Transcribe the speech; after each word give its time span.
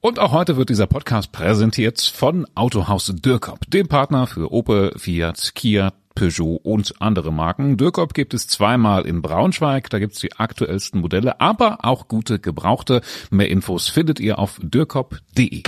Und 0.00 0.18
auch 0.18 0.32
heute 0.32 0.56
wird 0.56 0.68
dieser 0.68 0.86
Podcast 0.86 1.32
präsentiert 1.32 2.00
von 2.00 2.46
Autohaus 2.54 3.12
Dürkop, 3.14 3.60
dem 3.68 3.88
Partner 3.88 4.26
für 4.26 4.52
Opel, 4.52 4.92
Fiat, 4.96 5.52
Kia, 5.54 5.92
Peugeot 6.14 6.60
und 6.62 6.94
andere 7.00 7.32
Marken. 7.32 7.76
Dürkop 7.76 8.14
gibt 8.14 8.34
es 8.34 8.48
zweimal 8.48 9.06
in 9.06 9.22
Braunschweig, 9.22 9.90
da 9.90 9.98
gibt's 9.98 10.20
die 10.20 10.32
aktuellsten 10.32 11.00
Modelle, 11.00 11.40
aber 11.40 11.84
auch 11.84 12.08
gute 12.08 12.38
Gebrauchte. 12.38 13.00
Mehr 13.30 13.50
Infos 13.50 13.88
findet 13.88 14.20
ihr 14.20 14.38
auf 14.38 14.58
dürkop.de. 14.62 15.62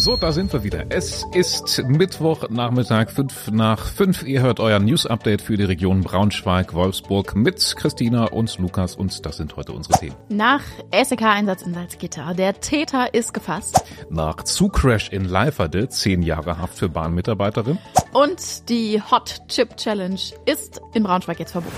So, 0.00 0.16
da 0.16 0.30
sind 0.30 0.52
wir 0.52 0.62
wieder. 0.62 0.84
Es 0.90 1.26
ist 1.32 1.82
Mittwoch 1.88 2.48
Nachmittag, 2.50 3.10
fünf 3.10 3.50
nach 3.50 3.84
fünf. 3.84 4.22
Ihr 4.22 4.42
hört 4.42 4.60
euer 4.60 4.78
News 4.78 5.06
Update 5.06 5.42
für 5.42 5.56
die 5.56 5.64
Region 5.64 6.02
Braunschweig-Wolfsburg 6.02 7.34
mit 7.34 7.74
Christina 7.76 8.26
und 8.26 8.56
Lukas 8.58 8.94
und 8.94 9.26
das 9.26 9.38
sind 9.38 9.56
heute 9.56 9.72
unsere 9.72 9.98
Themen. 9.98 10.14
Nach 10.28 10.62
SEK-Einsatz 10.92 11.62
in 11.62 11.74
Salzgitter. 11.74 12.32
Der 12.34 12.60
Täter 12.60 13.12
ist 13.12 13.34
gefasst. 13.34 13.82
Nach 14.08 14.36
Zugcrash 14.44 15.08
in 15.10 15.24
Leiferde, 15.24 15.88
zehn 15.88 16.22
Jahre 16.22 16.58
Haft 16.58 16.78
für 16.78 16.88
Bahnmitarbeiterin. 16.88 17.78
Und 18.12 18.68
die 18.68 19.02
Hot 19.10 19.40
Chip 19.48 19.76
Challenge 19.76 20.20
ist 20.46 20.80
in 20.94 21.02
Braunschweig 21.02 21.40
jetzt 21.40 21.52
verboten. 21.52 21.74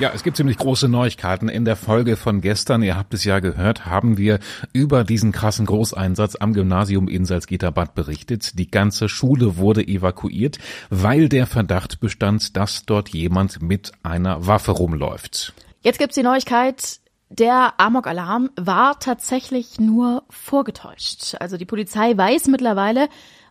Ja, 0.00 0.10
es 0.12 0.24
gibt 0.24 0.36
ziemlich 0.36 0.58
große 0.58 0.88
Neuigkeiten. 0.88 1.48
In 1.48 1.64
der 1.64 1.76
Folge 1.76 2.16
von 2.16 2.40
gestern, 2.40 2.82
ihr 2.82 2.96
habt 2.96 3.14
es 3.14 3.22
ja 3.22 3.38
gehört, 3.38 3.86
haben 3.86 4.18
wir 4.18 4.40
über 4.72 5.04
diesen 5.04 5.30
krassen 5.30 5.66
Großeinsatz 5.66 6.34
am 6.34 6.52
Gymnasium 6.52 7.06
in 7.06 7.24
Salzgitter-Bad 7.24 7.94
berichtet. 7.94 8.58
Die 8.58 8.68
ganze 8.68 9.08
Schule 9.08 9.56
wurde 9.56 9.86
evakuiert, 9.86 10.58
weil 10.90 11.28
der 11.28 11.46
Verdacht 11.46 12.00
bestand, 12.00 12.56
dass 12.56 12.84
dort 12.86 13.10
jemand 13.10 13.62
mit 13.62 13.92
einer 14.02 14.44
Waffe 14.48 14.72
rumläuft. 14.72 15.54
Jetzt 15.82 16.00
gibt's 16.00 16.16
die 16.16 16.24
Neuigkeit, 16.24 16.98
der 17.28 17.74
Amok-Alarm 17.78 18.50
war 18.56 18.98
tatsächlich 18.98 19.78
nur 19.78 20.24
vorgetäuscht. 20.28 21.36
Also 21.38 21.56
die 21.56 21.66
Polizei 21.66 22.16
weiß 22.16 22.48
mittlerweile, 22.48 23.08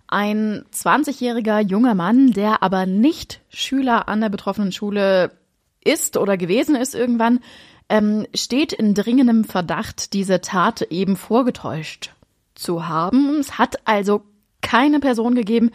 ein 0.08 0.66
20-jähriger 0.74 1.62
junger 1.62 1.96
Mann, 1.96 2.32
der 2.32 2.62
aber 2.64 2.86
nicht 2.86 3.40
Schüler 3.50 4.10
an 4.10 4.20
der 4.20 4.30
betroffenen 4.30 4.74
Schule 4.74 5.32
ist 5.86 6.18
oder 6.18 6.38
gewesen 6.38 6.76
ist 6.76 6.96
irgendwann, 6.96 7.40
ähm, 7.90 8.26
steht 8.34 8.74
in 8.74 8.94
dringendem 8.94 9.44
Verdacht, 9.44 10.14
diese 10.14 10.42
Tat 10.42 10.82
eben 10.84 11.16
vorgetäuscht 11.16 12.14
zu 12.56 12.88
haben. 12.88 13.40
Es 13.40 13.58
hat 13.58 13.78
also 13.86 14.24
keine 14.62 15.00
Person 15.00 15.36
gegeben, 15.36 15.72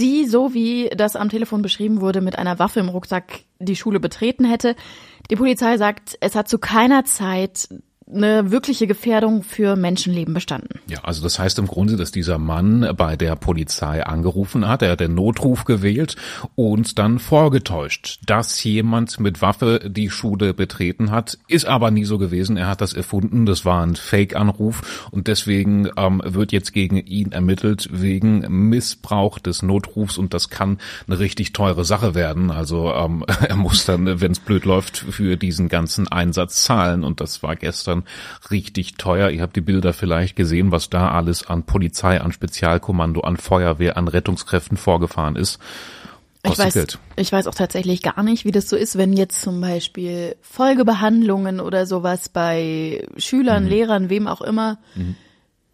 die, 0.00 0.24
so 0.24 0.54
wie 0.54 0.90
das 0.96 1.16
am 1.16 1.28
Telefon 1.28 1.62
beschrieben 1.62 2.00
wurde, 2.00 2.20
mit 2.20 2.38
einer 2.38 2.58
Waffe 2.58 2.80
im 2.80 2.88
Rucksack 2.88 3.40
die 3.58 3.76
Schule 3.76 4.00
betreten 4.00 4.44
hätte. 4.44 4.74
Die 5.30 5.36
Polizei 5.36 5.76
sagt, 5.76 6.16
es 6.20 6.34
hat 6.34 6.48
zu 6.48 6.58
keiner 6.58 7.04
Zeit 7.04 7.68
eine 8.14 8.50
wirkliche 8.50 8.86
Gefährdung 8.86 9.42
für 9.42 9.76
Menschenleben 9.76 10.34
bestanden. 10.34 10.80
Ja, 10.88 11.00
also 11.02 11.22
das 11.22 11.38
heißt 11.38 11.58
im 11.58 11.66
Grunde, 11.66 11.96
dass 11.96 12.12
dieser 12.12 12.38
Mann 12.38 12.92
bei 12.96 13.16
der 13.16 13.36
Polizei 13.36 14.04
angerufen 14.04 14.68
hat, 14.68 14.82
er 14.82 14.92
hat 14.92 15.00
den 15.00 15.14
Notruf 15.14 15.64
gewählt 15.64 16.16
und 16.54 16.98
dann 16.98 17.18
vorgetäuscht, 17.18 18.20
dass 18.26 18.62
jemand 18.64 19.20
mit 19.20 19.42
Waffe 19.42 19.88
die 19.88 20.10
Schule 20.10 20.54
betreten 20.54 21.10
hat, 21.10 21.38
ist 21.48 21.66
aber 21.66 21.90
nie 21.90 22.04
so 22.04 22.18
gewesen. 22.18 22.56
Er 22.56 22.68
hat 22.68 22.80
das 22.80 22.92
erfunden, 22.92 23.46
das 23.46 23.64
war 23.64 23.82
ein 23.82 23.96
Fake-Anruf 23.96 25.08
und 25.10 25.28
deswegen 25.28 25.88
ähm, 25.96 26.22
wird 26.24 26.52
jetzt 26.52 26.72
gegen 26.72 26.96
ihn 26.98 27.32
ermittelt 27.32 27.88
wegen 27.92 28.68
Missbrauch 28.68 29.38
des 29.38 29.62
Notrufs 29.62 30.18
und 30.18 30.34
das 30.34 30.50
kann 30.50 30.78
eine 31.06 31.18
richtig 31.18 31.52
teure 31.52 31.84
Sache 31.84 32.14
werden. 32.14 32.50
Also 32.50 32.92
ähm, 32.92 33.24
er 33.40 33.56
muss 33.56 33.84
dann, 33.84 34.20
wenn 34.20 34.32
es 34.32 34.40
blöd 34.40 34.64
läuft, 34.64 34.98
für 34.98 35.36
diesen 35.36 35.68
ganzen 35.68 36.08
Einsatz 36.08 36.62
zahlen 36.64 37.04
und 37.04 37.20
das 37.20 37.42
war 37.42 37.56
gestern 37.56 38.01
richtig 38.50 38.94
teuer. 38.94 39.30
Ihr 39.30 39.42
habt 39.42 39.56
die 39.56 39.60
Bilder 39.60 39.92
vielleicht 39.92 40.36
gesehen, 40.36 40.70
was 40.72 40.90
da 40.90 41.10
alles 41.10 41.46
an 41.46 41.64
Polizei, 41.64 42.20
an 42.20 42.32
Spezialkommando, 42.32 43.20
an 43.22 43.36
Feuerwehr, 43.36 43.96
an 43.96 44.08
Rettungskräften 44.08 44.76
vorgefahren 44.76 45.36
ist. 45.36 45.58
Ich 46.44 46.58
weiß, 46.58 46.74
Geld. 46.74 46.98
ich 47.14 47.30
weiß 47.30 47.46
auch 47.46 47.54
tatsächlich 47.54 48.02
gar 48.02 48.20
nicht, 48.24 48.44
wie 48.44 48.50
das 48.50 48.68
so 48.68 48.74
ist, 48.74 48.98
wenn 48.98 49.12
jetzt 49.12 49.40
zum 49.42 49.60
Beispiel 49.60 50.34
Folgebehandlungen 50.40 51.60
oder 51.60 51.86
sowas 51.86 52.28
bei 52.28 53.06
Schülern, 53.16 53.64
Mhm. 53.64 53.68
Lehrern, 53.70 54.10
wem 54.10 54.26
auch 54.26 54.40
immer, 54.40 54.78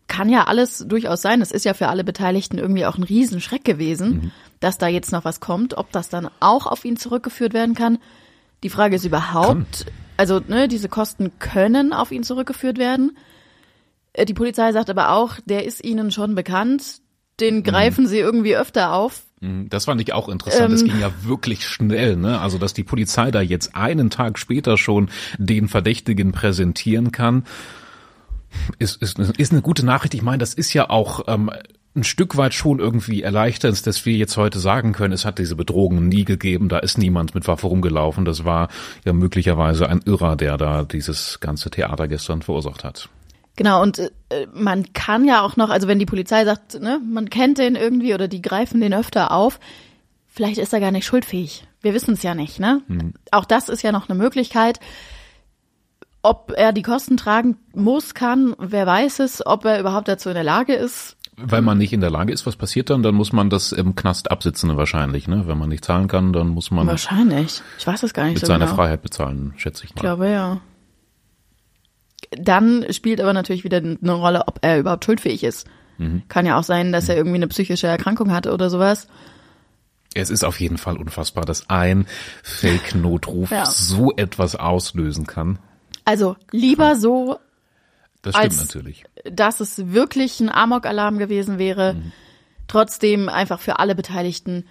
kann 0.09 0.29
ja 0.29 0.45
alles 0.45 0.85
durchaus 0.87 1.23
sein. 1.23 1.41
Es 1.41 1.53
ist 1.53 1.65
ja 1.65 1.73
für 1.73 1.89
alle 1.89 2.05
Beteiligten 2.05 2.59
irgendwie 2.59 2.85
auch 2.85 2.99
ein 2.99 3.03
Riesenschreck 3.03 3.65
gewesen, 3.65 4.11
Mhm. 4.11 4.31
dass 4.61 4.77
da 4.77 4.89
jetzt 4.89 5.11
noch 5.13 5.25
was 5.25 5.41
kommt. 5.41 5.77
Ob 5.79 5.91
das 5.93 6.11
dann 6.11 6.29
auch 6.41 6.67
auf 6.67 6.85
ihn 6.85 6.99
zurückgeführt 6.99 7.55
werden 7.55 7.75
kann. 7.75 7.99
Die 8.63 8.71
Frage 8.71 8.97
ist 8.97 9.05
überhaupt, 9.05 9.87
also 10.19 10.41
ne, 10.47 10.69
diese 10.69 10.91
Kosten 10.91 11.33
können 11.39 11.95
auf 11.95 12.13
ihn 12.13 12.23
zurückgeführt 12.25 12.77
werden. 12.77 13.17
Äh, 14.13 14.27
Die 14.27 14.35
Polizei 14.35 14.73
sagt 14.73 14.91
aber 14.91 15.13
auch, 15.13 15.37
der 15.47 15.65
ist 15.65 15.83
ihnen 15.83 16.11
schon 16.11 16.35
bekannt. 16.35 16.83
Mhm. 16.83 17.05
Den 17.41 17.63
greifen 17.63 18.07
sie 18.07 18.19
irgendwie 18.19 18.57
öfter 18.57 18.93
auf. 18.93 19.23
Das 19.41 19.85
fand 19.85 20.01
ich 20.01 20.13
auch 20.13 20.29
interessant. 20.29 20.75
Es 20.75 20.83
Ähm. 20.83 20.89
ging 20.89 21.01
ja 21.01 21.13
wirklich 21.23 21.65
schnell, 21.65 22.17
ne? 22.17 22.41
Also, 22.41 22.59
dass 22.59 22.75
die 22.75 22.83
Polizei 22.83 23.31
da 23.31 23.41
jetzt 23.41 23.77
einen 23.77 24.11
Tag 24.11 24.37
später 24.37 24.77
schon 24.77 25.11
den 25.39 25.69
Verdächtigen 25.69 26.33
präsentieren 26.33 27.13
kann, 27.13 27.45
ist, 28.81 29.01
ist, 29.01 29.21
ist 29.21 29.53
eine 29.53 29.63
gute 29.63 29.87
Nachricht. 29.87 30.15
Ich 30.15 30.23
meine, 30.23 30.39
das 30.39 30.55
ist 30.55 30.73
ja 30.73 30.91
auch 30.91 31.25
ähm, 31.29 31.51
ein 31.95 32.05
Stück 32.05 32.37
weit 32.37 32.55
schon 32.55 32.79
irgendwie 32.79 33.23
erleichternd, 33.23 33.87
dass 33.87 34.07
wir 34.07 34.15
jetzt 34.15 34.37
heute 34.37 34.59
sagen 34.59 34.93
können, 34.93 35.13
es 35.13 35.25
hat 35.25 35.39
diese 35.39 35.57
Bedrohungen 35.57 36.09
nie 36.09 36.25
gegeben, 36.25 36.69
da 36.69 36.79
ist 36.79 36.99
niemand 36.99 37.35
mit 37.35 37.49
Waffe 37.49 37.67
rumgelaufen. 37.67 38.25
Das 38.25 38.45
war 38.45 38.69
ja 39.05 39.13
möglicherweise 39.13 39.89
ein 39.89 40.03
Irrer, 40.05 40.37
der 40.37 40.57
da 40.57 40.85
dieses 40.85 41.41
ganze 41.41 41.71
Theater 41.71 42.07
gestern 42.07 42.43
verursacht 42.43 42.85
hat. 42.85 43.09
Genau, 43.57 43.83
und 43.83 43.99
äh, 43.99 44.47
man 44.55 44.93
kann 44.93 45.25
ja 45.25 45.43
auch 45.43 45.57
noch, 45.57 45.71
also 45.71 45.89
wenn 45.89 45.99
die 45.99 46.07
Polizei 46.07 46.45
sagt, 46.45 46.81
ne, 46.81 47.01
man 47.05 47.29
kennt 47.29 47.59
den 47.59 47.75
irgendwie 47.75 48.15
oder 48.15 48.29
die 48.29 48.41
greifen 48.41 48.81
den 48.81 48.95
öfter 48.95 49.33
auf, 49.33 49.59
vielleicht 50.29 50.59
ist 50.59 50.73
er 50.73 50.79
gar 50.79 50.93
nicht 50.93 51.07
schuldfähig. 51.07 51.67
Wir 51.81 51.93
wissen 51.93 52.15
es 52.15 52.23
ja 52.23 52.37
nicht, 52.37 52.61
ne? 52.61 52.83
Auch 53.33 53.45
das 53.45 53.69
ist 53.69 53.83
ja 53.83 53.91
noch 53.91 54.09
eine 54.09 54.19
Möglichkeit. 54.19 54.79
Ob 56.23 56.53
er 56.57 56.73
die 56.73 56.83
Kosten 56.83 57.17
tragen 57.17 57.57
muss, 57.75 58.15
kann, 58.15 58.55
wer 58.59 58.87
weiß 58.87 59.21
es, 59.21 59.45
ob 59.45 59.65
er 59.65 59.81
überhaupt 59.81 60.07
dazu 60.07 60.29
in 60.29 60.35
der 60.37 60.45
Lage 60.45 60.75
ist. 60.75 61.17
Weil 61.41 61.63
man 61.63 61.79
nicht 61.79 61.93
in 61.93 62.01
der 62.01 62.11
Lage 62.11 62.33
ist, 62.33 62.47
was 62.47 62.57
passiert 62.57 62.91
dann? 62.91 63.03
Dann 63.03 63.15
muss 63.15 63.33
man 63.33 63.49
das 63.51 63.73
im 63.73 63.95
Knast 63.95 64.31
absitzen 64.31 64.77
wahrscheinlich, 64.77 65.29
ne? 65.29 65.45
Wenn 65.47 65.57
man 65.59 65.69
nicht 65.69 65.85
zahlen 65.85 66.09
kann, 66.09 66.33
dann 66.33 66.49
muss 66.49 66.71
man 66.71 66.87
Wahrscheinlich. 66.87 67.63
Ich 67.79 67.87
weiß 67.87 68.03
es 68.03 68.13
gar 68.13 68.25
nicht 68.25 68.35
mit 68.35 68.41
so 68.41 68.47
seiner 68.47 68.65
genau. 68.67 68.77
Freiheit 68.77 69.03
bezahlen, 69.03 69.55
schätze 69.57 69.85
ich 69.85 69.91
Ich 69.91 69.97
mal. 69.97 70.01
glaube 70.03 70.29
ja. 70.29 70.61
Dann 72.33 72.85
spielt 72.91 73.21
aber 73.21 73.33
natürlich 73.33 73.65
wieder 73.65 73.79
eine 73.79 74.13
Rolle, 74.13 74.43
ob 74.47 74.59
er 74.63 74.79
überhaupt 74.79 75.05
schuldfähig 75.05 75.45
ist. 75.45 75.67
Mhm. 75.99 76.23
Kann 76.29 76.45
ja 76.47 76.59
auch 76.59 76.63
sein, 76.65 76.93
dass 76.93 77.09
er 77.09 77.17
irgendwie 77.17 77.37
eine 77.37 77.49
psychische 77.49 77.87
Erkrankung 77.87 78.33
hat 78.33 78.47
oder 78.47 78.69
sowas. 78.71 79.09
Es 80.15 80.31
ist 80.31 80.45
auf 80.45 80.59
jeden 80.61 80.79
Fall 80.79 80.97
unfassbar, 80.97 81.45
dass 81.45 81.71
ein 81.71 82.07
Fake-Notruf 82.43 83.51
Ja. 83.51 83.67
so 83.67 84.13
etwas 84.17 84.57
auslösen 84.57 85.27
kann. 85.27 85.59
Also 86.05 86.37
lieber 86.51 86.97
so, 86.97 87.39
Das 88.23 88.37
stimmt 88.37 88.59
natürlich. 88.59 89.05
dass 89.31 89.61
es 89.61 89.93
wirklich 89.93 90.41
ein 90.41 90.51
Amok-Alarm 90.51 91.19
gewesen 91.19 91.59
wäre. 91.59 91.97
Trotzdem 92.67 93.29
einfach 93.29 93.61
für 93.61 93.79
alle 93.79 93.95
Beteiligten, 93.95 94.65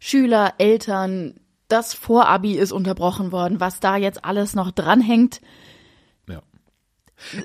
Schüler, 0.00 0.54
Eltern, 0.58 1.34
das 1.68 1.94
Vorabi 1.94 2.54
ist 2.54 2.72
unterbrochen 2.72 3.30
worden, 3.32 3.60
was 3.60 3.80
da 3.80 3.96
jetzt 3.96 4.24
alles 4.24 4.54
noch 4.54 4.70
dranhängt. 4.72 5.40
Ja. 6.28 6.42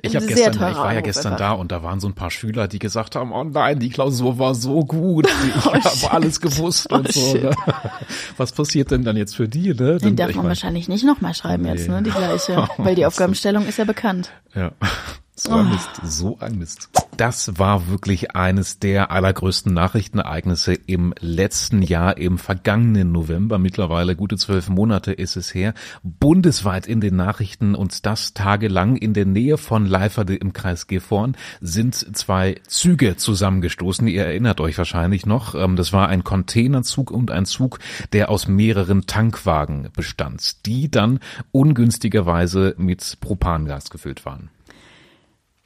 Ich, 0.01 0.15
hab 0.15 0.25
gestern, 0.27 0.53
ich 0.71 0.77
war 0.77 0.93
ja 0.93 1.01
gestern 1.01 1.33
einfach. 1.33 1.37
da 1.37 1.51
und 1.53 1.71
da 1.71 1.83
waren 1.83 1.99
so 1.99 2.07
ein 2.07 2.15
paar 2.15 2.31
Schüler, 2.31 2.67
die 2.67 2.79
gesagt 2.79 3.15
haben, 3.15 3.31
oh 3.31 3.43
nein, 3.43 3.79
die 3.79 3.89
Klausur 3.89 4.39
war 4.39 4.55
so 4.55 4.83
gut, 4.83 5.27
ich 5.57 5.65
Oh, 5.65 5.73
habe 5.73 6.11
alles 6.11 6.41
gewusst 6.41 6.91
und 6.91 7.07
Oh, 7.07 7.11
so. 7.11 7.31
shit. 7.31 7.43
Ne? 7.43 7.51
Was 8.35 8.51
passiert 8.51 8.91
denn 8.91 9.03
dann 9.03 9.15
jetzt 9.15 9.35
für 9.35 9.47
die? 9.47 9.73
Ne? 9.73 9.97
Den 9.99 10.15
darf 10.15 10.33
man 10.33 10.47
wahrscheinlich 10.47 10.89
nicht 10.89 11.05
nochmal 11.05 11.33
schreiben 11.35 11.65
jetzt, 11.65 11.87
Nee. 11.87 11.95
ne? 11.95 12.03
Die 12.03 12.11
gleiche. 12.11 12.67
Weil 12.77 12.95
die 12.95 13.05
Aufgabenstellung 13.05 13.67
ist 13.67 13.77
ja 13.77 13.85
bekannt. 13.85 14.31
Ja. 14.55 14.71
So 15.41 15.53
ein 15.53 15.69
Mist, 15.69 15.89
so 16.03 16.37
ein 16.41 16.57
Mist. 16.57 16.89
Das 17.15 17.57
war 17.57 17.87
wirklich 17.87 18.35
eines 18.35 18.79
der 18.79 19.09
allergrößten 19.09 19.73
Nachrichtenereignisse 19.73 20.73
im 20.73 21.13
letzten 21.21 21.81
Jahr, 21.81 22.17
im 22.17 22.37
vergangenen 22.37 23.13
November. 23.13 23.57
Mittlerweile 23.57 24.17
gute 24.17 24.35
zwölf 24.35 24.67
Monate 24.67 25.13
ist 25.13 25.37
es 25.37 25.53
her. 25.53 25.73
Bundesweit 26.03 26.87
in 26.87 26.99
den 26.99 27.15
Nachrichten 27.15 27.73
und 27.73 28.05
das 28.05 28.33
tagelang 28.33 28.97
in 28.97 29.13
der 29.13 29.25
Nähe 29.25 29.57
von 29.57 29.85
Leiferde 29.85 30.35
im 30.35 30.51
Kreis 30.51 30.87
Gifhorn 30.87 31.37
sind 31.61 31.95
zwei 32.17 32.59
Züge 32.67 33.15
zusammengestoßen. 33.15 34.09
Ihr 34.09 34.25
erinnert 34.25 34.59
euch 34.59 34.77
wahrscheinlich 34.77 35.25
noch. 35.25 35.55
Ähm, 35.55 35.77
Das 35.77 35.93
war 35.93 36.09
ein 36.09 36.25
Containerzug 36.25 37.11
und 37.11 37.31
ein 37.31 37.45
Zug, 37.45 37.79
der 38.11 38.29
aus 38.29 38.49
mehreren 38.49 39.07
Tankwagen 39.07 39.87
bestand, 39.95 40.65
die 40.65 40.91
dann 40.91 41.21
ungünstigerweise 41.53 42.75
mit 42.77 43.19
Propangas 43.21 43.89
gefüllt 43.89 44.25
waren. 44.25 44.49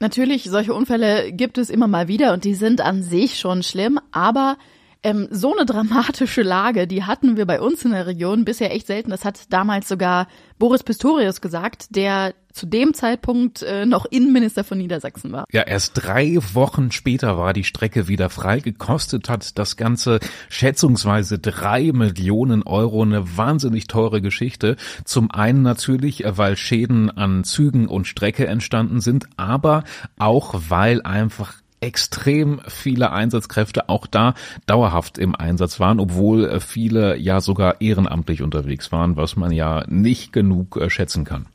Natürlich, 0.04 0.44
solche 0.44 0.74
Unfälle 0.74 1.32
gibt 1.32 1.56
es 1.56 1.70
immer 1.70 1.88
mal 1.88 2.08
wieder 2.08 2.34
und 2.34 2.44
die 2.44 2.54
sind 2.54 2.82
an 2.82 3.02
sich 3.02 3.38
schon 3.38 3.62
schlimm, 3.62 3.98
aber 4.12 4.58
Ähm, 5.04 5.28
so 5.30 5.54
eine 5.54 5.66
dramatische 5.66 6.42
Lage, 6.42 6.86
die 6.86 7.04
hatten 7.04 7.36
wir 7.36 7.44
bei 7.44 7.60
uns 7.60 7.84
in 7.84 7.90
der 7.90 8.06
Region 8.06 8.46
bisher 8.46 8.74
echt 8.74 8.86
selten. 8.86 9.10
Das 9.10 9.26
hat 9.26 9.52
damals 9.52 9.86
sogar 9.86 10.28
Boris 10.58 10.82
Pistorius 10.82 11.42
gesagt, 11.42 11.94
der 11.94 12.32
zu 12.54 12.64
dem 12.64 12.94
Zeitpunkt 12.94 13.62
äh, 13.62 13.84
noch 13.84 14.06
Innenminister 14.06 14.64
von 14.64 14.78
Niedersachsen 14.78 15.30
war. 15.32 15.44
Ja, 15.52 15.62
erst 15.62 15.92
drei 15.94 16.38
Wochen 16.54 16.90
später 16.90 17.36
war 17.36 17.52
die 17.52 17.64
Strecke 17.64 18.08
wieder 18.08 18.30
frei. 18.30 18.60
Gekostet 18.60 19.28
hat 19.28 19.58
das 19.58 19.76
Ganze 19.76 20.20
schätzungsweise 20.48 21.38
drei 21.38 21.90
Millionen 21.92 22.62
Euro. 22.62 23.02
Eine 23.02 23.36
wahnsinnig 23.36 23.88
teure 23.88 24.22
Geschichte. 24.22 24.76
Zum 25.04 25.30
einen 25.30 25.60
natürlich, 25.60 26.24
weil 26.26 26.56
Schäden 26.56 27.10
an 27.10 27.44
Zügen 27.44 27.88
und 27.88 28.06
Strecke 28.06 28.46
entstanden 28.46 29.00
sind, 29.00 29.26
aber 29.36 29.84
auch 30.16 30.54
weil 30.68 31.02
einfach 31.02 31.63
extrem 31.84 32.60
viele 32.66 33.12
Einsatzkräfte 33.12 33.90
auch 33.90 34.06
da 34.06 34.32
dauerhaft 34.66 35.18
im 35.18 35.34
Einsatz 35.34 35.80
waren, 35.80 36.00
obwohl 36.00 36.46
äh, 36.46 36.60
viele 36.60 37.16
ja 37.18 37.42
sogar 37.42 37.82
ehrenamtlich 37.82 38.40
unterwegs 38.40 38.90
waren, 38.90 39.16
was 39.16 39.36
man 39.36 39.52
ja 39.52 39.84
nicht 39.86 40.32
genug 40.32 40.78
äh, 40.78 40.88
schätzen 40.88 41.24
kann. 41.24 41.46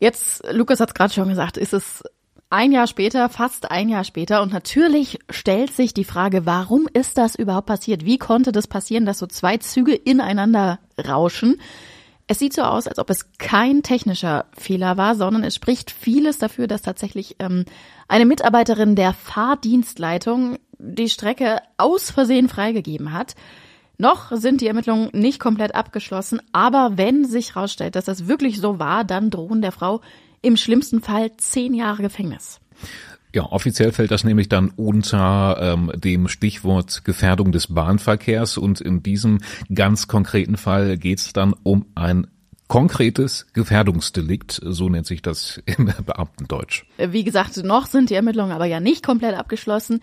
Jetzt, 0.00 0.42
Lukas 0.52 0.80
hat 0.80 0.90
es 0.90 0.94
gerade 0.94 1.14
schon 1.14 1.28
gesagt, 1.28 1.56
ist 1.56 1.72
es 1.72 2.02
ein 2.50 2.72
Jahr 2.72 2.88
später, 2.88 3.28
fast 3.28 3.70
ein 3.70 3.88
Jahr 3.88 4.04
später 4.04 4.42
und 4.42 4.52
natürlich 4.52 5.18
stellt 5.30 5.72
sich 5.72 5.94
die 5.94 6.04
Frage, 6.04 6.46
warum 6.46 6.88
ist 6.92 7.16
das 7.16 7.36
überhaupt 7.36 7.66
passiert? 7.66 8.04
Wie 8.04 8.18
konnte 8.18 8.50
das 8.50 8.66
passieren, 8.66 9.06
dass 9.06 9.18
so 9.18 9.26
zwei 9.26 9.58
Züge 9.58 9.94
ineinander 9.94 10.80
rauschen? 11.06 11.60
Es 12.30 12.38
sieht 12.38 12.52
so 12.52 12.62
aus, 12.62 12.86
als 12.86 12.98
ob 12.98 13.08
es 13.08 13.32
kein 13.38 13.82
technischer 13.82 14.44
Fehler 14.56 14.98
war, 14.98 15.14
sondern 15.14 15.44
es 15.44 15.54
spricht 15.54 15.90
vieles 15.90 16.36
dafür, 16.36 16.66
dass 16.66 16.82
tatsächlich 16.82 17.36
ähm, 17.38 17.64
eine 18.06 18.26
Mitarbeiterin 18.26 18.94
der 18.94 19.14
Fahrdienstleitung 19.14 20.58
die 20.78 21.08
Strecke 21.08 21.62
aus 21.78 22.10
Versehen 22.10 22.50
freigegeben 22.50 23.14
hat. 23.14 23.34
Noch 23.96 24.30
sind 24.30 24.60
die 24.60 24.68
Ermittlungen 24.68 25.08
nicht 25.12 25.40
komplett 25.40 25.74
abgeschlossen, 25.74 26.40
aber 26.52 26.98
wenn 26.98 27.24
sich 27.24 27.54
herausstellt, 27.54 27.96
dass 27.96 28.04
das 28.04 28.28
wirklich 28.28 28.60
so 28.60 28.78
war, 28.78 29.04
dann 29.04 29.30
drohen 29.30 29.62
der 29.62 29.72
Frau 29.72 30.02
im 30.42 30.58
schlimmsten 30.58 31.00
Fall 31.00 31.34
zehn 31.38 31.72
Jahre 31.72 32.02
Gefängnis. 32.02 32.60
Ja, 33.34 33.44
offiziell 33.44 33.92
fällt 33.92 34.10
das 34.10 34.24
nämlich 34.24 34.48
dann 34.48 34.70
unter 34.70 35.58
ähm, 35.60 35.92
dem 35.94 36.28
Stichwort 36.28 37.04
Gefährdung 37.04 37.52
des 37.52 37.66
Bahnverkehrs 37.74 38.56
und 38.56 38.80
in 38.80 39.02
diesem 39.02 39.38
ganz 39.74 40.08
konkreten 40.08 40.56
Fall 40.56 40.96
geht 40.96 41.18
es 41.18 41.32
dann 41.32 41.54
um 41.62 41.86
ein 41.94 42.26
konkretes 42.68 43.46
Gefährdungsdelikt, 43.54 44.60
so 44.62 44.88
nennt 44.88 45.06
sich 45.06 45.22
das 45.22 45.60
im 45.64 45.92
Beamtendeutsch. 46.06 46.84
Wie 46.98 47.24
gesagt, 47.24 47.56
noch 47.64 47.86
sind 47.86 48.10
die 48.10 48.14
Ermittlungen 48.14 48.52
aber 48.52 48.66
ja 48.66 48.80
nicht 48.80 49.04
komplett 49.04 49.34
abgeschlossen. 49.34 50.00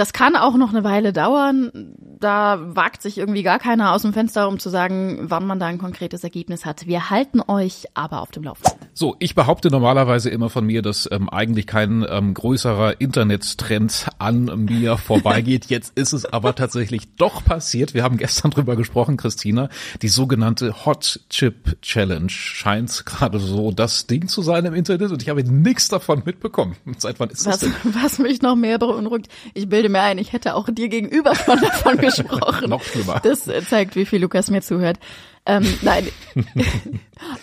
Das 0.00 0.14
kann 0.14 0.34
auch 0.34 0.56
noch 0.56 0.70
eine 0.70 0.82
Weile 0.82 1.12
dauern. 1.12 1.94
Da 2.20 2.58
wagt 2.74 3.02
sich 3.02 3.18
irgendwie 3.18 3.42
gar 3.42 3.58
keiner 3.58 3.92
aus 3.92 4.00
dem 4.00 4.14
Fenster, 4.14 4.48
um 4.48 4.58
zu 4.58 4.70
sagen, 4.70 5.18
wann 5.24 5.46
man 5.46 5.58
da 5.58 5.66
ein 5.66 5.76
konkretes 5.76 6.24
Ergebnis 6.24 6.64
hat. 6.64 6.86
Wir 6.86 7.10
halten 7.10 7.42
euch 7.46 7.84
aber 7.92 8.22
auf 8.22 8.30
dem 8.30 8.44
Laufenden. 8.44 8.80
So, 8.94 9.16
ich 9.18 9.34
behaupte 9.34 9.70
normalerweise 9.70 10.30
immer 10.30 10.48
von 10.48 10.64
mir, 10.64 10.80
dass 10.80 11.06
ähm, 11.12 11.28
eigentlich 11.28 11.66
kein 11.66 12.06
ähm, 12.08 12.32
größerer 12.32 12.98
Internettrend 12.98 14.06
an 14.18 14.64
mir 14.64 14.96
vorbeigeht. 14.96 15.66
Jetzt 15.68 15.98
ist 15.98 16.14
es 16.14 16.24
aber 16.24 16.54
tatsächlich 16.54 17.14
doch 17.16 17.44
passiert. 17.44 17.92
Wir 17.92 18.02
haben 18.02 18.16
gestern 18.16 18.52
drüber 18.52 18.76
gesprochen, 18.76 19.18
Christina. 19.18 19.68
Die 20.00 20.08
sogenannte 20.08 20.86
Hot 20.86 21.20
Chip 21.28 21.80
Challenge 21.82 22.30
scheint 22.30 23.04
gerade 23.04 23.38
so 23.38 23.70
das 23.70 24.06
Ding 24.06 24.28
zu 24.28 24.40
sein 24.40 24.64
im 24.64 24.72
Internet 24.72 25.12
und 25.12 25.22
ich 25.22 25.28
habe 25.28 25.44
nichts 25.44 25.88
davon 25.88 26.22
mitbekommen. 26.24 26.76
Seit 26.96 27.20
wann 27.20 27.28
ist 27.28 27.44
was, 27.44 27.60
das 27.60 27.70
denn? 27.82 27.94
Was 28.02 28.18
mich 28.18 28.40
noch 28.40 28.56
mehr 28.56 28.78
beunruhigt, 28.78 29.28
ich 29.52 29.68
bilde 29.68 29.89
mir 29.90 30.02
ein, 30.02 30.18
ich 30.18 30.32
hätte 30.32 30.54
auch 30.54 30.68
dir 30.70 30.88
gegenüber 30.88 31.34
schon 31.34 31.60
davon 31.60 31.98
gesprochen. 31.98 32.70
noch 32.70 32.82
schlimmer. 32.82 33.20
Das 33.22 33.48
zeigt, 33.68 33.96
wie 33.96 34.06
viel 34.06 34.20
Lukas 34.20 34.50
mir 34.50 34.62
zuhört. 34.62 34.98
Ähm, 35.46 35.66
nein, 35.82 36.08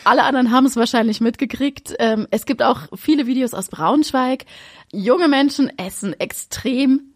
alle 0.03 0.23
anderen 0.23 0.51
haben 0.51 0.65
es 0.65 0.75
wahrscheinlich 0.75 1.21
mitgekriegt. 1.21 1.95
Ähm, 1.99 2.27
es 2.31 2.45
gibt 2.45 2.61
auch 2.61 2.81
viele 2.95 3.27
Videos 3.27 3.53
aus 3.53 3.69
Braunschweig. 3.69 4.45
Junge 4.91 5.27
Menschen 5.27 5.77
essen 5.77 6.13
extrem 6.19 7.13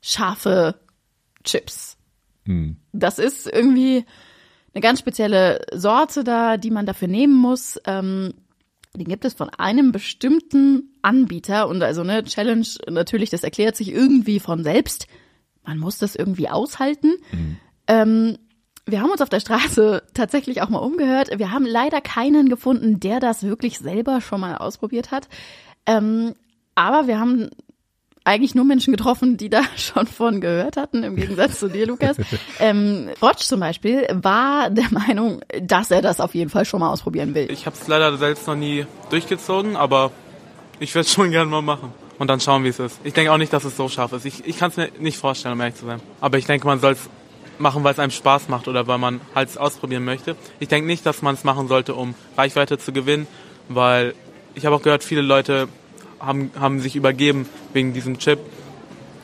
scharfe 0.00 0.76
Chips. 1.44 1.96
Hm. 2.44 2.76
Das 2.92 3.18
ist 3.18 3.46
irgendwie 3.46 4.04
eine 4.74 4.82
ganz 4.82 5.00
spezielle 5.00 5.64
Sorte 5.72 6.24
da, 6.24 6.56
die 6.56 6.70
man 6.70 6.86
dafür 6.86 7.08
nehmen 7.08 7.34
muss. 7.34 7.80
Ähm, 7.86 8.34
den 8.96 9.06
gibt 9.06 9.24
es 9.24 9.34
von 9.34 9.50
einem 9.50 9.92
bestimmten 9.92 10.94
Anbieter 11.02 11.68
und 11.68 11.82
also 11.82 12.00
eine 12.00 12.24
Challenge 12.24 12.66
natürlich, 12.88 13.30
das 13.30 13.44
erklärt 13.44 13.76
sich 13.76 13.92
irgendwie 13.92 14.40
von 14.40 14.64
selbst. 14.64 15.06
Man 15.64 15.78
muss 15.78 15.98
das 15.98 16.16
irgendwie 16.16 16.48
aushalten. 16.48 17.14
Mhm. 17.32 17.56
Ähm, 17.86 18.38
wir 18.86 19.00
haben 19.00 19.10
uns 19.10 19.20
auf 19.20 19.28
der 19.28 19.40
Straße 19.40 20.02
tatsächlich 20.14 20.62
auch 20.62 20.68
mal 20.68 20.78
umgehört. 20.78 21.30
Wir 21.38 21.52
haben 21.52 21.66
leider 21.66 22.00
keinen 22.00 22.48
gefunden, 22.48 22.98
der 22.98 23.20
das 23.20 23.44
wirklich 23.44 23.78
selber 23.78 24.20
schon 24.20 24.40
mal 24.40 24.56
ausprobiert 24.56 25.12
hat. 25.12 25.28
Ähm, 25.86 26.34
aber 26.74 27.06
wir 27.06 27.20
haben 27.20 27.50
eigentlich 28.30 28.54
nur 28.54 28.64
Menschen 28.64 28.92
getroffen, 28.92 29.36
die 29.36 29.50
da 29.50 29.62
schon 29.76 30.06
von 30.06 30.40
gehört 30.40 30.76
hatten, 30.76 31.02
im 31.02 31.16
Gegensatz 31.16 31.58
zu 31.58 31.68
dir, 31.68 31.86
Lukas. 31.86 32.16
Ähm, 32.58 33.08
Rotsch 33.22 33.42
zum 33.44 33.60
Beispiel 33.60 34.06
war 34.12 34.70
der 34.70 34.88
Meinung, 34.90 35.40
dass 35.60 35.90
er 35.90 36.02
das 36.02 36.20
auf 36.20 36.34
jeden 36.34 36.50
Fall 36.50 36.64
schon 36.64 36.80
mal 36.80 36.90
ausprobieren 36.90 37.34
will. 37.34 37.50
Ich 37.50 37.64
habe 37.64 37.74
es 37.80 37.88
leider 37.88 38.16
selbst 38.18 38.46
noch 38.46 38.54
nie 38.54 38.86
durchgezogen, 39.08 39.76
aber 39.76 40.10
ich 40.78 40.94
würde 40.94 41.06
es 41.06 41.12
schon 41.12 41.30
gerne 41.30 41.50
mal 41.50 41.62
machen 41.62 41.92
und 42.18 42.28
dann 42.28 42.38
schauen, 42.40 42.64
wie 42.64 42.68
es 42.68 42.78
ist. 42.78 43.00
Ich 43.02 43.14
denke 43.14 43.32
auch 43.32 43.38
nicht, 43.38 43.52
dass 43.52 43.64
es 43.64 43.76
so 43.76 43.88
scharf 43.88 44.12
ist. 44.12 44.26
Ich, 44.26 44.46
ich 44.46 44.58
kann 44.58 44.70
es 44.70 44.76
mir 44.76 44.90
nicht 44.98 45.16
vorstellen, 45.16 45.54
um 45.54 45.60
ehrlich 45.60 45.76
zu 45.76 45.86
sein. 45.86 46.00
Aber 46.20 46.36
ich 46.38 46.44
denke, 46.44 46.66
man 46.66 46.80
soll 46.80 46.92
es 46.92 47.08
machen, 47.58 47.82
weil 47.82 47.92
es 47.92 47.98
einem 47.98 48.12
Spaß 48.12 48.48
macht 48.48 48.68
oder 48.68 48.86
weil 48.86 48.98
man 48.98 49.20
halt 49.34 49.56
ausprobieren 49.56 50.04
möchte. 50.04 50.36
Ich 50.58 50.68
denke 50.68 50.86
nicht, 50.86 51.06
dass 51.06 51.22
man 51.22 51.34
es 51.34 51.44
machen 51.44 51.66
sollte, 51.66 51.94
um 51.94 52.14
Reichweite 52.36 52.78
zu 52.78 52.92
gewinnen, 52.92 53.26
weil 53.68 54.14
ich 54.54 54.66
habe 54.66 54.76
auch 54.76 54.82
gehört, 54.82 55.02
viele 55.02 55.22
Leute 55.22 55.68
haben, 56.20 56.50
haben 56.58 56.80
sich 56.80 56.94
übergeben 56.94 57.48
wegen 57.72 57.92
diesem 57.92 58.18
Chip 58.18 58.38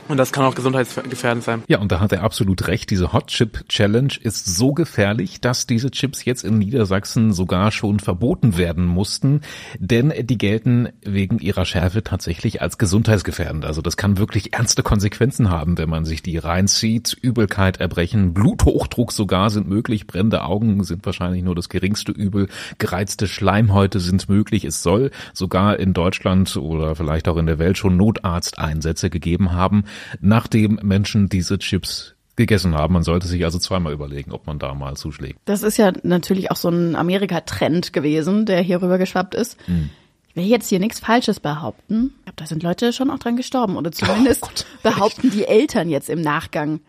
und 0.09 0.17
das 0.17 0.33
kann 0.33 0.45
auch 0.45 0.55
gesundheitsgefährdend 0.55 1.45
sein. 1.45 1.63
Ja, 1.69 1.79
und 1.79 1.91
da 1.91 2.01
hat 2.01 2.13
er 2.13 2.23
absolut 2.23 2.69
recht. 2.69 2.91
Diese 2.91 3.13
Hot 3.13 3.29
Chip 3.29 3.69
Challenge 3.69 4.13
ist 4.21 4.47
so 4.47 4.73
gefährlich, 4.73 5.41
dass 5.41 5.67
diese 5.67 5.91
Chips 5.91 6.25
jetzt 6.25 6.45
in 6.45 6.59
Niedersachsen 6.59 7.33
sogar 7.33 7.73
schon 7.73 7.99
verboten 7.99 8.57
werden 8.57 8.85
mussten, 8.85 9.41
denn 9.79 10.13
die 10.19 10.39
gelten 10.39 10.89
wegen 11.03 11.39
ihrer 11.39 11.65
Schärfe 11.65 12.05
tatsächlich 12.05 12.63
als 12.63 12.79
gesundheitsgefährdend. 12.79 13.65
Also 13.65 13.83
das 13.83 13.97
kann 13.97 14.19
wirklich 14.19 14.53
ernste 14.53 14.83
Konsequenzen 14.83 15.51
haben, 15.51 15.79
wenn 15.79 15.89
man 15.89 16.05
sich 16.05 16.23
die 16.23 16.39
reinzieht. 16.39 17.17
Übelkeit, 17.21 17.81
Erbrechen, 17.81 18.35
Bluthochdruck 18.35 19.13
sogar 19.13 19.51
sind 19.51 19.69
möglich. 19.69 20.07
Brennende 20.07 20.45
Augen 20.45 20.85
sind 20.85 21.05
wahrscheinlich 21.07 21.43
nur 21.43 21.55
das 21.55 21.69
geringste 21.69 22.13
Übel. 22.13 22.49
Gereizte 22.79 23.27
Schleimhäute 23.27 24.01
sind 24.01 24.29
möglich. 24.29 24.65
Es 24.65 24.83
soll 24.83 25.11
sogar 25.33 25.79
in 25.79 25.95
Deutschland 25.95 26.57
oder 26.57 26.95
vielleicht 26.95 27.29
auch 27.29 27.37
in 27.37 27.47
der 27.47 27.59
Welt 27.59 27.79
schon 27.79 27.97
Notarzteinsätze 27.97 29.11
gegeben 29.11 29.53
haben 29.53 29.85
nachdem 30.21 30.79
Menschen 30.83 31.29
diese 31.29 31.59
Chips 31.59 32.15
gegessen 32.37 32.75
haben. 32.75 32.93
Man 32.93 33.03
sollte 33.03 33.27
sich 33.27 33.45
also 33.45 33.59
zweimal 33.59 33.93
überlegen, 33.93 34.31
ob 34.33 34.47
man 34.47 34.59
da 34.59 34.75
mal 34.75 34.95
zuschlägt. 34.95 35.39
Das 35.47 35.63
ist 35.63 35.79
ja 35.79 35.93
natürlich 36.03 36.51
auch 36.51 36.57
so 36.57 36.69
ein 36.69 36.95
Amerika-Trend 36.95 37.93
gewesen, 37.93 38.47
der 38.47 38.61
hier 38.61 38.83
rüber 38.83 38.99
geschwappt 38.99 39.35
ist. 39.35 39.59
Hm. 39.67 39.91
Ich 40.29 40.37
will 40.37 40.45
jetzt 40.45 40.69
hier 40.69 40.81
nichts 40.81 41.01
Falsches 41.01 41.41
behaupten. 41.41 42.13
Ich 42.19 42.25
glaube, 42.25 42.37
da 42.37 42.47
sind 42.47 42.63
Leute 42.63 42.93
schon 42.93 43.11
auch 43.11 43.19
dran 43.19 43.37
gestorben. 43.37 43.77
Oder 43.77 43.91
zumindest 43.93 44.45
oh 44.45 44.79
behaupten 44.83 45.31
die 45.31 45.47
Eltern 45.47 45.89
jetzt 45.89 46.11
im 46.11 46.21
Nachgang. 46.21 46.81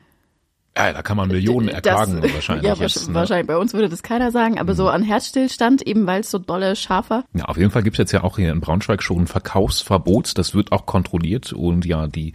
Ja, 0.75 0.93
da 0.93 1.01
kann 1.01 1.17
man 1.17 1.27
Millionen 1.29 1.69
ertragen 1.69 2.21
das, 2.21 2.33
wahrscheinlich. 2.33 2.65
Ja, 2.65 2.75
jetzt, 2.75 3.07
ne? 3.07 3.15
wahrscheinlich. 3.15 3.47
Bei 3.47 3.57
uns 3.57 3.73
würde 3.73 3.89
das 3.89 4.03
keiner 4.03 4.31
sagen, 4.31 4.59
aber 4.59 4.73
mhm. 4.73 4.77
so 4.77 4.89
an 4.89 5.03
Herzstillstand, 5.03 5.81
eben 5.81 6.05
weil 6.05 6.21
es 6.21 6.31
so 6.31 6.37
dolle 6.37 6.75
scharf 6.75 7.09
war. 7.09 7.23
Ja, 7.33 7.45
auf 7.45 7.57
jeden 7.57 7.71
Fall 7.71 7.83
gibt's 7.83 7.97
jetzt 7.97 8.11
ja 8.11 8.23
auch 8.23 8.37
hier 8.37 8.51
in 8.51 8.61
Braunschweig 8.61 9.01
schon 9.01 9.23
ein 9.23 9.27
Verkaufsverbot. 9.27 10.37
Das 10.37 10.53
wird 10.53 10.71
auch 10.71 10.85
kontrolliert 10.85 11.51
und 11.53 11.85
ja, 11.85 12.07
die 12.07 12.33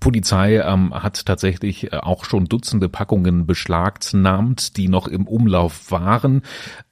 Polizei 0.00 0.58
ähm, 0.58 0.94
hat 0.94 1.26
tatsächlich 1.26 1.92
äh, 1.92 1.96
auch 1.96 2.24
schon 2.24 2.46
Dutzende 2.46 2.88
Packungen 2.88 3.46
beschlagnahmt, 3.46 4.76
die 4.76 4.88
noch 4.88 5.06
im 5.06 5.26
Umlauf 5.26 5.90
waren. 5.90 6.42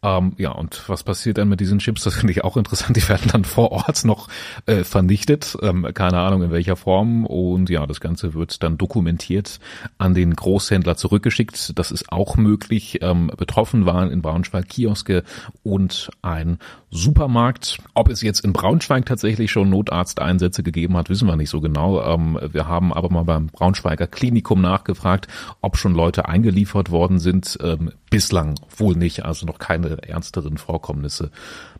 Ähm, 0.02 0.34
ja, 0.36 0.50
und 0.52 0.88
was 0.88 1.02
passiert 1.02 1.38
dann 1.38 1.48
mit 1.48 1.60
diesen 1.60 1.78
Chips? 1.78 2.04
Das 2.04 2.14
finde 2.14 2.32
ich 2.32 2.44
auch 2.44 2.56
interessant. 2.56 2.96
Die 2.96 3.08
werden 3.08 3.30
dann 3.32 3.44
vor 3.44 3.72
Ort 3.72 4.04
noch 4.04 4.28
äh, 4.66 4.84
vernichtet. 4.84 5.56
Ähm, 5.62 5.86
keine 5.94 6.18
Ahnung 6.18 6.42
in 6.42 6.50
welcher 6.50 6.76
Form. 6.76 7.24
Und 7.26 7.70
ja, 7.70 7.86
das 7.86 8.00
Ganze 8.00 8.34
wird 8.34 8.62
dann 8.62 8.78
dokumentiert 8.78 9.60
an 9.98 10.14
den 10.14 10.34
Großhändler 10.34 10.89
Händler 10.90 10.96
zurückgeschickt. 10.96 11.78
Das 11.78 11.90
ist 11.90 12.10
auch 12.10 12.36
möglich. 12.36 12.98
Ähm, 13.02 13.30
betroffen 13.36 13.86
waren 13.86 14.10
in 14.10 14.22
Braunschweig 14.22 14.68
Kioske 14.68 15.22
und 15.62 16.10
ein 16.22 16.58
Supermarkt. 16.90 17.78
Ob 17.94 18.08
es 18.08 18.22
jetzt 18.22 18.44
in 18.44 18.52
Braunschweig 18.52 19.06
tatsächlich 19.06 19.50
schon 19.50 19.70
Notarzteinsätze 19.70 20.62
gegeben 20.62 20.96
hat, 20.96 21.08
wissen 21.08 21.28
wir 21.28 21.36
nicht 21.36 21.50
so 21.50 21.60
genau. 21.60 22.02
Ähm, 22.02 22.38
wir 22.52 22.66
haben 22.66 22.92
aber 22.92 23.10
mal 23.10 23.24
beim 23.24 23.46
Braunschweiger 23.46 24.06
Klinikum 24.06 24.60
nachgefragt, 24.60 25.28
ob 25.60 25.76
schon 25.76 25.94
Leute 25.94 26.26
eingeliefert 26.28 26.90
worden 26.90 27.18
sind. 27.18 27.58
Ähm, 27.62 27.92
bislang 28.10 28.56
wohl 28.76 28.96
nicht, 28.96 29.24
also 29.24 29.46
noch 29.46 29.58
keine 29.58 30.02
ernsteren 30.02 30.58
Vorkommnisse 30.58 31.30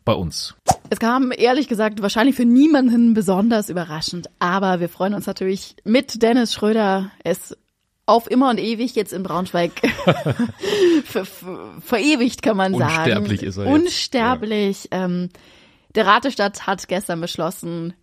bei 0.05 0.13
uns. 0.13 0.55
Es 0.91 1.01
kam 1.01 1.33
ehrlich 1.37 1.69
gesagt 1.69 2.03
wahrscheinlich 2.03 2.37
für 2.37 2.45
niemanden 2.45 3.15
besonders 3.15 3.69
überraschend, 3.69 4.29
aber 4.39 4.79
wir 4.81 4.89
freuen 4.89 5.15
uns 5.15 5.27
natürlich 5.27 5.77
mit 5.85 6.23
Dennis 6.23 6.55
Schröder. 6.55 7.11
Es 7.25 7.57
auf 8.11 8.31
immer 8.31 8.51
und 8.51 8.59
ewig 8.59 8.95
jetzt 8.97 9.13
in 9.13 9.23
Braunschweig 9.23 9.73
ver 11.05 11.25
ver 11.25 11.75
verewigt, 11.81 12.43
kann 12.43 12.57
man 12.57 12.75
sagen. 12.77 12.97
Unsterblich 12.97 13.43
ist 13.43 13.57
er 13.57 13.65
jetzt. 13.65 13.73
Unsterblich. 13.73 14.89
Ja. 14.93 15.05
Ähm, 15.05 15.29
der 15.95 16.07
Ratestadt 16.07 16.67
hat 16.67 16.87
gestern 16.89 17.21
beschlossen, 17.21 17.95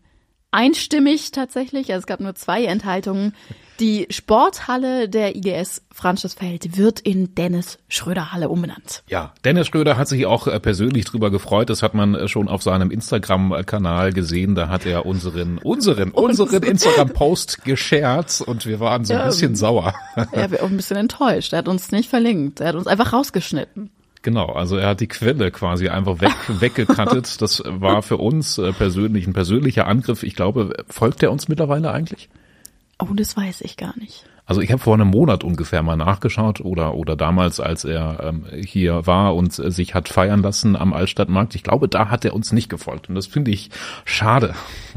einstimmig 0.58 1.32
tatsächlich, 1.32 1.94
also 1.94 2.00
es 2.00 2.08
gab 2.08 2.20
nur 2.20 2.34
zwei 2.34 2.66
Enthaltungen, 2.66 3.34
die 3.80 4.08
Sporthalle 4.10 5.08
der 5.08 5.36
IGS 5.36 5.84
Francisfeld 5.94 6.78
wird 6.78 7.00
in 7.00 7.36
Dennis 7.36 7.78
Schröder 7.90 8.34
Halle 8.34 8.50
umbenannt. 8.50 9.04
Ja, 9.08 9.36
Dennis 9.46 9.68
Schröder 9.68 9.98
hat 9.98 10.08
sich 10.08 10.26
auch 10.26 10.48
äh, 10.48 10.60
persönlich 10.60 11.06
drüber 11.06 11.30
gefreut. 11.30 11.70
Das 11.70 11.84
hat 11.84 11.94
man 11.94 12.16
äh, 12.16 12.28
schon 12.28 12.48
auf 12.48 12.64
seinem 12.64 12.90
Instagram-Kanal 12.90 14.14
gesehen. 14.14 14.56
Da 14.56 14.70
hat 14.70 14.88
er 14.88 15.06
unseren, 15.06 15.60
unseren, 15.60 16.10
unseren 16.10 16.64
Instagram-Post 16.64 17.64
gescherzt 17.64 18.42
und 18.42 18.66
wir 18.66 18.80
waren 18.80 19.06
so 19.06 19.14
ein 19.14 19.26
bisschen 19.26 19.56
sauer. 19.56 19.94
Ja, 20.34 20.50
wir 20.50 20.64
auch 20.64 20.70
ein 20.70 20.78
bisschen 20.78 20.98
enttäuscht. 20.98 21.54
Er 21.54 21.60
hat 21.60 21.68
uns 21.68 21.92
nicht 21.92 22.10
verlinkt. 22.10 22.60
Er 22.62 22.70
hat 22.70 22.76
uns 22.76 22.88
einfach 22.88 23.14
rausgeschnitten. 23.14 23.92
Genau, 24.21 24.47
also 24.47 24.77
er 24.77 24.89
hat 24.89 25.00
die 25.00 25.07
Quelle 25.07 25.51
quasi 25.51 25.89
einfach 25.89 26.21
weg, 26.21 26.36
weggekattet. 26.47 27.41
Das 27.41 27.63
war 27.65 28.01
für 28.01 28.17
uns 28.17 28.57
äh, 28.57 28.74
persönlich 28.74 29.27
ein 29.27 29.33
persönlicher 29.33 29.88
Angriff. 29.88 30.24
Ich 30.24 30.36
glaube, 30.36 30.83
folgt 30.89 31.24
er 31.24 31.31
uns 31.31 31.47
mittlerweile 31.47 31.91
eigentlich? 31.91 32.29
Oh, 33.00 33.13
das 33.13 33.38
weiß 33.38 33.62
ich 33.62 33.77
gar 33.77 33.97
nicht. 33.97 34.25
Also 34.48 34.62
ich 34.62 34.72
habe 34.72 34.82
vor 34.82 34.94
einem 34.94 35.10
Monat 35.10 35.44
ungefähr 35.44 35.84
mal 35.84 35.98
nachgeschaut 35.98 36.62
oder 36.62 36.96
oder 36.96 37.18
damals, 37.18 37.60
als 37.60 37.84
er 37.84 38.20
ähm, 38.24 38.46
hier 38.56 39.06
war 39.06 39.36
und 39.36 39.60
äh, 39.60 39.72
sich 39.72 39.94
hat 39.94 40.08
feiern 40.08 40.42
lassen 40.42 40.77
am 40.77 40.94
Altstadtmarkt. 40.94 41.54
Ich 41.54 41.63
glaube, 41.63 41.89
da 41.89 42.10
hat 42.10 42.24
er 42.24 42.34
uns 42.34 42.54
nicht 42.54 42.70
gefolgt 42.70 43.10
und 43.10 43.16
das 43.16 43.27
finde 43.27 43.51
ich 43.51 43.70
schade. 44.06 44.56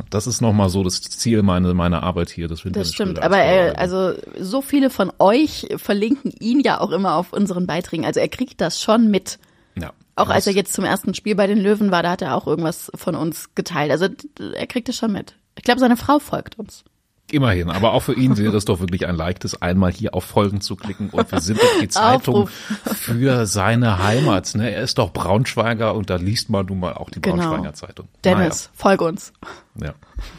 Das 0.09 0.29
ist 0.29 0.41
nochmal 0.41 0.69
so 0.69 0.85
das 0.85 1.03
Ziel 1.03 1.43
meiner 1.43 1.75
meiner 1.75 2.05
Arbeit 2.05 2.31
hier. 2.31 2.47
Das, 2.47 2.63
das 2.65 2.93
stimmt, 2.93 3.19
aber 3.21 3.39
er, 3.39 3.77
also 3.77 4.13
so 4.39 4.63
viele 4.63 4.89
von 4.89 5.11
euch 5.19 5.67
verlinken 5.77 6.33
ihn 6.39 6.61
ja 6.61 6.81
auch 6.81 6.93
immer 6.93 7.17
auf 7.17 7.33
unseren 7.33 7.67
Beiträgen. 7.67 8.07
Also 8.07 8.21
er 8.21 8.29
kriegt 8.29 8.61
das 8.61 8.81
schon 8.81 9.11
mit. 9.11 9.41
Ja. 9.75 9.93
Auch 10.15 10.29
als 10.29 10.47
er 10.47 10.53
jetzt 10.53 10.75
zum 10.75 10.85
ersten 10.85 11.13
Spiel 11.13 11.35
bei 11.35 11.49
den 11.49 11.59
Löwen 11.59 11.91
war, 11.91 12.05
da 12.05 12.13
hat 12.13 12.23
er 12.23 12.37
auch 12.37 12.47
irgendwas 12.47 12.93
von 12.95 13.17
uns 13.17 13.53
geteilt. 13.57 13.91
Also 13.91 14.07
er 14.55 14.67
kriegt 14.69 14.89
es 14.89 14.97
schon 14.97 15.11
mit. 15.11 15.35
Ich 15.57 15.65
glaube, 15.65 15.81
seine 15.81 15.97
Frau 15.97 16.21
folgt 16.21 16.57
uns. 16.57 16.85
Immerhin, 17.33 17.71
aber 17.71 17.93
auch 17.93 18.01
für 18.01 18.15
ihn 18.15 18.37
wäre 18.37 18.57
es 18.57 18.65
doch 18.65 18.81
wirklich 18.81 19.07
ein 19.07 19.17
leichtes, 19.17 19.61
einmal 19.61 19.93
hier 19.93 20.15
auf 20.15 20.25
Folgen 20.25 20.61
zu 20.61 20.77
klicken 20.77 21.11
und 21.11 21.31
wir 21.31 21.41
sind 21.41 21.61
doch 21.61 21.81
die 21.81 21.89
Zeitung 21.89 22.49
für 22.85 23.47
seine 23.47 24.03
Heimat. 24.03 24.55
Ne? 24.55 24.71
Er 24.71 24.83
ist 24.83 24.99
doch 24.99 25.13
Braunschweiger 25.13 25.95
und 25.95 26.11
da 26.11 26.17
liest 26.17 26.51
man 26.51 26.67
nun 26.67 26.81
mal 26.81 26.95
auch 26.95 27.11
die 27.11 27.21
genau. 27.21 27.37
Braunschweiger 27.37 27.75
Zeitung. 27.75 28.09
Dennis, 28.25 28.65
naja. 28.65 28.71
folg 28.75 29.03
uns. 29.03 29.33
Ja. 29.81 29.95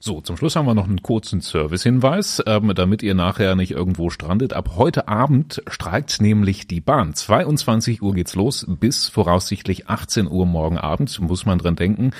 So, 0.02 0.22
zum 0.22 0.38
Schluss 0.38 0.56
haben 0.56 0.64
wir 0.64 0.74
noch 0.74 0.88
einen 0.88 1.02
kurzen 1.02 1.42
Servicehinweis, 1.42 2.42
ähm, 2.46 2.72
damit 2.74 3.02
ihr 3.02 3.14
nachher 3.14 3.54
nicht 3.54 3.72
irgendwo 3.72 4.08
strandet. 4.08 4.54
Ab 4.54 4.70
heute 4.76 5.08
Abend 5.08 5.62
streikt 5.68 6.22
nämlich 6.22 6.66
die 6.66 6.80
Bahn. 6.80 7.12
22 7.12 8.00
Uhr 8.00 8.14
geht's 8.14 8.34
los 8.34 8.64
bis 8.66 9.08
voraussichtlich 9.08 9.90
18 9.90 10.26
Uhr 10.26 10.46
morgen 10.46 10.78
Abend, 10.78 11.20
muss 11.20 11.44
man 11.44 11.58
dran 11.58 11.76
denken. 11.76 12.12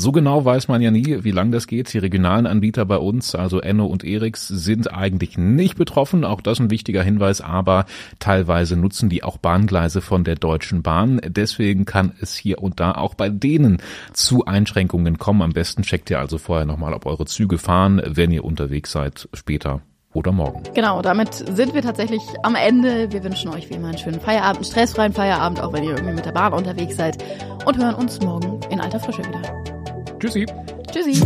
So 0.00 0.12
genau 0.12 0.44
weiß 0.44 0.68
man 0.68 0.80
ja 0.80 0.92
nie, 0.92 1.24
wie 1.24 1.32
lang 1.32 1.50
das 1.50 1.66
geht. 1.66 1.92
Die 1.92 1.98
regionalen 1.98 2.46
Anbieter 2.46 2.84
bei 2.84 2.98
uns, 2.98 3.34
also 3.34 3.58
Enno 3.58 3.84
und 3.86 4.04
Erix, 4.04 4.46
sind 4.46 4.94
eigentlich 4.94 5.36
nicht 5.36 5.76
betroffen. 5.76 6.24
Auch 6.24 6.40
das 6.40 6.60
ein 6.60 6.70
wichtiger 6.70 7.02
Hinweis, 7.02 7.40
aber 7.40 7.84
teilweise 8.20 8.76
nutzen 8.76 9.08
die 9.08 9.24
auch 9.24 9.38
Bahngleise 9.38 10.00
von 10.00 10.22
der 10.22 10.36
Deutschen 10.36 10.82
Bahn. 10.82 11.20
Deswegen 11.26 11.84
kann 11.84 12.12
es 12.20 12.36
hier 12.36 12.62
und 12.62 12.78
da 12.78 12.92
auch 12.92 13.14
bei 13.14 13.28
denen 13.28 13.78
zu 14.12 14.44
Einschränkungen 14.44 15.18
kommen. 15.18 15.42
Am 15.42 15.52
besten 15.52 15.82
checkt 15.82 16.10
ihr 16.10 16.20
also 16.20 16.38
vorher 16.38 16.64
nochmal, 16.64 16.94
ob 16.94 17.04
eure 17.04 17.26
Züge 17.26 17.58
fahren, 17.58 18.00
wenn 18.06 18.30
ihr 18.30 18.44
unterwegs 18.44 18.92
seid 18.92 19.28
später 19.34 19.80
oder 20.14 20.30
morgen. 20.30 20.62
Genau, 20.74 21.02
damit 21.02 21.34
sind 21.34 21.74
wir 21.74 21.82
tatsächlich 21.82 22.22
am 22.44 22.54
Ende. 22.54 23.10
Wir 23.10 23.24
wünschen 23.24 23.50
euch 23.50 23.68
wie 23.68 23.74
immer 23.74 23.88
einen 23.88 23.98
schönen 23.98 24.20
Feierabend, 24.20 24.64
stressfreien 24.64 25.12
Feierabend, 25.12 25.60
auch 25.60 25.72
wenn 25.72 25.82
ihr 25.82 25.96
irgendwie 25.96 26.14
mit 26.14 26.24
der 26.24 26.32
Bahn 26.32 26.52
unterwegs 26.52 26.96
seid 26.96 27.18
und 27.66 27.76
hören 27.76 27.96
uns 27.96 28.20
morgen 28.20 28.60
in 28.70 28.80
alter 28.80 29.00
Frische 29.00 29.24
wieder. 29.24 29.77
Tschüssi. 30.20 30.46
Tschüssi. 30.90 31.22